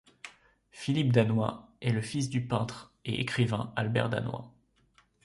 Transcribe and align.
Philippe 0.71 1.13
Dasnoy 1.13 1.53
est 1.79 1.91
le 1.91 2.01
fils 2.01 2.27
du 2.27 2.43
peintre 2.47 2.91
et 3.05 3.21
écrivain 3.21 3.71
Albert 3.75 4.09
Dasnoy. 4.09 4.45